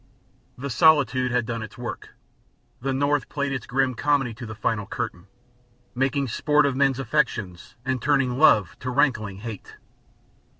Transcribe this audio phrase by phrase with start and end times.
[0.57, 2.15] The solitude had done its work;
[2.81, 5.27] the North had played its grim comedy to the final curtain,
[5.93, 9.75] making sport of men's affections and turning love to rankling hate.